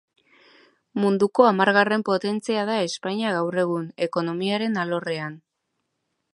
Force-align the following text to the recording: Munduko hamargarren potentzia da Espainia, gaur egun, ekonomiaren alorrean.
Munduko 1.01 1.45
hamargarren 1.49 2.05
potentzia 2.07 2.65
da 2.71 2.79
Espainia, 2.87 3.35
gaur 3.37 3.61
egun, 3.67 3.87
ekonomiaren 4.09 4.81
alorrean. 4.87 5.41